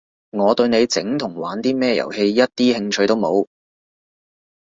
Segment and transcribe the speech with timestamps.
[0.31, 3.45] 我對你整同玩啲咩遊戲一啲興趣都冇